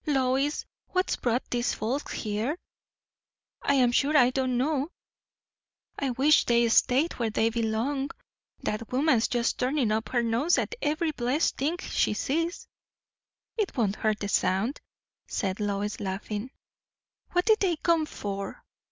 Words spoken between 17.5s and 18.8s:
they come for?"